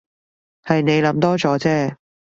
[0.63, 1.95] 係你諗多咗啫